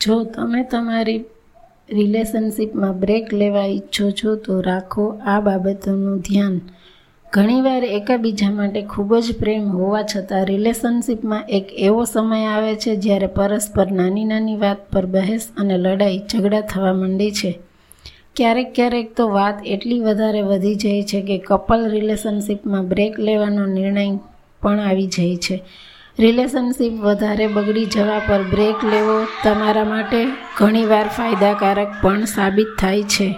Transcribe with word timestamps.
જો 0.00 0.24
તમે 0.24 0.62
તમારી 0.62 1.24
રિલેશનશિપમાં 1.90 3.00
બ્રેક 3.00 3.32
લેવા 3.32 3.64
ઈચ્છો 3.64 4.10
છો, 4.10 4.36
તો 4.36 4.60
રાખો 4.60 5.20
આ 5.26 5.40
બાબતોનું 5.40 6.18
ધ્યાન. 6.18 6.60
ઘણીવાર 7.32 7.84
એકબીજા 7.84 8.50
માટે 8.50 8.82
ખૂબ 8.82 9.16
જ 9.16 9.38
પ્રેમ 9.38 9.68
હોવા 9.68 10.02
છતાં 10.02 10.46
રિલેશનશિપમાં 10.46 11.42
એક 11.48 11.66
એવો 11.78 12.04
સમય 12.04 12.44
આવે 12.44 12.74
છે 12.74 12.96
જ્યારે 12.96 13.26
પરસ્પર 13.26 13.92
નાની 13.92 14.24
નાની 14.24 14.56
વાત 14.56 14.90
પર 14.92 15.06
બહેસ 15.06 15.48
અને 15.56 15.76
લડાઈ 15.78 16.18
ઝઘડા 16.18 16.60
થવા 16.60 16.92
માંડે 16.92 17.30
છે. 17.30 17.58
ક્યારેક 18.36 18.74
ક્યારેક 18.74 19.16
તો 19.16 19.28
વાત 19.28 19.66
એટલી 19.66 20.00
વધારે 20.00 20.42
વધી 20.42 20.74
જાય 20.74 21.02
છે 21.02 21.22
કે 21.22 21.38
કપલ 21.38 21.88
રિલેશનશિપમાં 21.90 22.88
બ્રેક 22.88 23.18
લેવાનો 23.18 23.66
નિર્ણય 23.66 24.16
પણ 24.62 24.80
આવી 24.80 25.06
જાય 25.06 25.36
છે. 25.36 25.62
રિલેશનશિપ 26.18 26.92
વધારે 26.92 27.46
બગડી 27.46 27.84
જવા 27.84 28.18
પર 28.18 28.42
બ્રેક 28.42 28.84
લેવો 28.84 29.14
તમારા 29.44 29.84
માટે 29.84 30.18
ઘણીવાર 30.58 31.06
ફાયદાકારક 31.08 31.94
પણ 32.02 32.24
સાબિત 32.24 32.66
થાય 32.78 33.02
છે. 33.02 33.28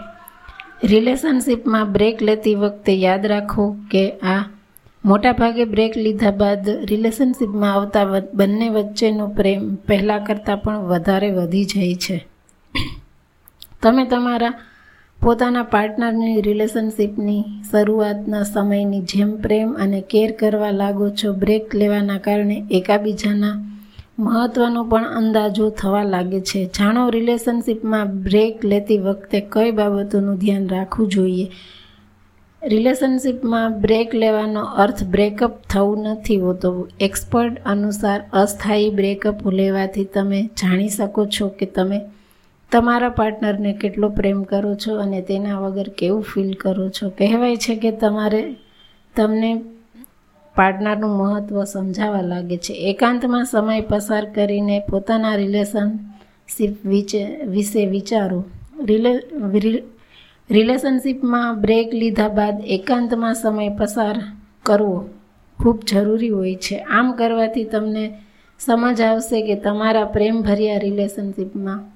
રિલેશનશિપમાં 0.84 1.92
બ્રેક 1.92 2.22
લેતી 2.22 2.54
વખતે 2.54 2.94
યાદ 2.94 3.26
રાખો 3.26 3.76
કે 3.90 4.02
આ 4.10 4.40
મોટાભાગે 5.04 5.64
બ્રેક 5.64 5.96
લીધા 5.96 6.30
બાદ 6.30 6.68
રિલેશનશિપમાં 6.68 7.72
આવતા 7.72 8.04
બંને 8.34 8.68
વચ્ચેનો 8.68 9.28
પ્રેમ 9.28 9.74
પહેલાં 9.74 10.24
કરતાં 10.24 10.62
પણ 10.62 10.78
વધારે 10.78 11.30
વધી 11.30 11.64
જાય 11.64 11.94
છે. 11.94 12.18
તમે 13.82 14.04
તમારા 14.04 14.52
પોતાના 15.22 15.62
પાર્ટનરની 15.62 16.40
રિલેશનશિપની 16.40 17.42
શરૂઆતના 17.70 18.42
સમયની 18.42 19.00
જેમ 19.00 19.36
પ્રેમ 19.36 19.72
અને 19.72 20.00
કેર 20.00 20.30
કરવા 20.32 20.70
લાગો 20.70 21.10
છો 21.10 21.32
બ્રેક 21.32 21.74
લેવાના 21.74 22.18
કારણે 22.18 22.64
એકાબીજાના 22.70 23.52
મહત્ત્વનો 24.18 24.84
પણ 24.84 25.04
અંદાજો 25.04 25.70
થવા 25.70 26.02
લાગે 26.02 26.40
છે. 26.40 26.64
જાણો 26.64 27.08
રિલેશનશિપમાં 27.08 28.06
બ્રેક 28.22 28.64
લેતી 28.64 28.98
વખતે 28.98 29.40
કઈ 29.40 29.70
બાબતોનું 29.70 30.36
ધ્યાન 30.36 30.68
રાખવું 30.68 31.08
જોઈએ? 31.08 31.46
રિલેશનશિપમાં 32.62 33.80
બ્રેક 33.80 34.14
લેવાનો 34.14 34.60
અર્થ 34.60 35.04
બ્રેકઅપ 35.04 35.52
થવું 35.70 35.98
નથી 35.98 36.36
હોતો. 36.36 36.88
એક્સપર્ટ 37.00 37.64
અનુસાર 37.66 38.24
અસ્થાયી 38.32 38.90
બ્રેકઅપ 38.90 39.48
લેવાથી 39.48 40.04
તમે 40.04 40.42
જાણી 40.42 40.88
શકો 40.88 41.26
છો 41.26 41.48
કે 41.48 41.66
તમે 41.66 42.00
તમારા 42.72 43.08
પાર્ટનરને 43.08 43.72
કેટલો 43.72 44.08
પ્રેમ 44.08 44.42
કરો 44.42 44.74
છો 44.74 44.98
અને 44.98 45.20
તેના 45.22 45.60
વગર 45.60 45.88
કેવું 45.88 46.22
ફીલ 46.22 46.54
કરો 46.54 46.88
છો? 46.88 47.08
કહેવાય 47.08 47.56
છે 47.56 47.76
કે 47.76 47.90
તમારે 47.90 48.56
તમને 49.16 49.62
પાર્ટનરનું 50.56 51.10
મહત્ત્વ 51.10 51.64
સમજાવવા 51.64 52.20
લાગે 52.20 52.56
છે. 52.56 52.72
એકાંતમાં 52.72 53.44
સમય 53.44 53.80
પસાર 53.80 54.24
કરીને 54.32 54.82
પોતાના 54.90 55.34
રિલેશનશિપ 55.34 56.86
વિશે 57.46 57.86
વિચારો. 57.86 58.44
રિલે 58.84 59.82
રિલેશનશિપમાં 60.50 61.60
બ્રેક 61.60 61.94
લીધા 61.94 62.28
બાદ 62.28 62.60
એકાંતમાં 62.66 63.34
સમય 63.34 63.68
પસાર 63.68 64.16
કરવો 64.62 65.08
ખૂબ 65.62 65.80
જરૂરી 65.88 66.28
હોય 66.28 66.54
છે. 66.54 66.76
આમ 66.78 67.12
કરવાથી 67.12 67.64
તમને 67.64 68.14
સમજ 68.60 69.00
આવશે 69.00 69.42
કે 69.42 69.54
તમારા 69.54 70.04
પ્રેમભર્યા 70.04 70.78
રિલેશનશિપમાં 70.78 71.91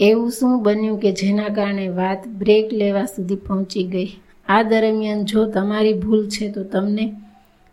એવું 0.00 0.30
શું 0.30 0.62
બન્યું 0.62 1.00
કે 1.00 1.12
જેના 1.12 1.48
કારણે 1.48 1.88
વાત 1.88 2.28
બ્રેક 2.28 2.72
લેવા 2.72 3.04
સુધી 3.04 3.36
પહોંચી 3.36 3.84
ગઈ? 3.84 4.08
આ 4.48 4.62
દરમિયાન 4.62 5.24
જો 5.24 5.46
તમારી 5.46 5.92
ભૂલ 5.92 6.28
છે 6.28 6.52
તો 6.52 6.64
તમને 6.64 7.12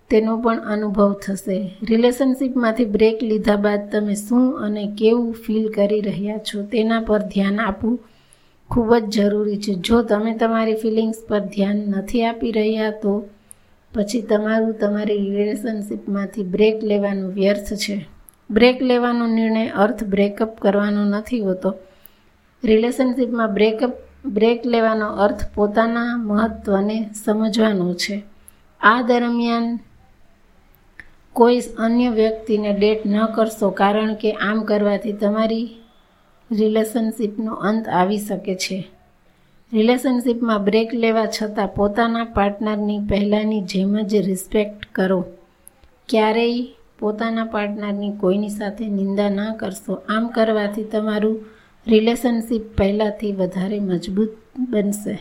તેનો 0.09 0.37
પણ 0.37 0.59
અનુભવ 0.59 1.13
થશે. 1.13 1.71
રિલેશનશિપમાંથી 1.89 2.85
બ્રેક 2.85 3.23
લીધા 3.23 3.55
બાદ 3.55 3.91
તમે 3.91 4.15
શું 4.15 4.59
અને 4.59 4.95
કેવું 4.97 5.33
ફીલ 5.33 5.71
કરી 5.71 6.01
રહ્યા 6.01 6.37
છો 6.37 6.63
તેના 6.63 6.99
પર 6.99 7.19
ધ્યાન 7.19 7.59
આપવું 7.59 7.99
ખૂબ 8.69 8.95
જ 8.95 9.03
જરૂરી 9.03 9.57
છે. 9.57 9.73
જો 9.73 10.01
તમે 10.01 10.35
તમારી 10.37 10.73
ફિલિંગ્સ 10.73 11.17
પર 11.29 11.39
ધ્યાન 11.39 11.75
નથી 11.75 12.23
આપી 12.23 12.51
રહ્યા 12.51 12.91
તો 12.91 13.29
પછી 13.93 14.21
તમારું 14.21 14.73
તમારી 14.73 15.29
રિલેશનશીપમાંથી 15.29 16.43
બ્રેક 16.43 16.83
લેવાનું 16.83 17.33
વ્યર્થ 17.33 17.73
છે. 17.73 18.05
બ્રેક 18.51 18.81
લેવાનો 18.81 19.27
નિર્ણય 19.27 19.67
અર્થ 19.67 20.03
બ્રેકઅપ 20.03 20.59
કરવાનો 20.59 21.05
નથી 21.05 21.39
હોતો. 21.39 21.75
રિલેશનશિપમાં 22.63 23.53
બ્રેકઅપ 23.53 23.93
બ્રેક 24.25 24.65
લેવાનો 24.65 25.07
અર્થ 25.07 25.53
પોતાના 25.55 26.17
મહત્ત્વને 26.17 27.09
સમજવાનો 27.25 27.93
છે. 27.93 28.23
આ 28.81 29.01
દરમિયાન 29.01 29.79
કોઈ 31.33 31.59
અન્ય 31.59 32.09
વ્યક્તિને 32.09 32.73
ડેટ 32.73 33.05
ન 33.05 33.25
કરશો 33.25 33.69
કારણ 33.69 34.13
કે 34.15 34.31
આમ 34.31 34.63
કરવાથી 34.63 35.13
તમારી 35.13 35.75
રિલેશનશીપનો 36.51 37.53
અંત 37.53 37.89
આવી 37.89 38.17
શકે 38.17 38.55
છે. 38.55 38.87
રિલેશનશિપમાં 39.73 40.63
બ્રેક 40.63 40.93
લેવા 40.93 41.25
છતાં 41.25 41.67
પોતાના 41.67 42.23
પાર્ટનરની 42.23 42.99
પહેલાંની 42.99 43.61
જેમ 43.61 44.01
જ 44.01 44.15
રિસ્પેક્ટ 44.15 44.85
કરો. 44.91 45.25
ક્યારેય 46.09 46.67
પોતાના 46.99 47.43
પાર્ટનરની 47.43 48.11
કોઈની 48.11 48.49
સાથે 48.49 48.87
નિંદા 48.87 49.29
ન 49.29 49.53
કરશો. 49.53 49.93
આમ 50.09 50.27
કરવાથી 50.27 50.83
તમારું 50.83 51.56
રિલેશનશિપ 51.89 52.63
પહેલાંથી 52.77 53.31
વધારે 53.31 53.79
મજબૂત 53.79 54.33
બનશે. 54.71 55.15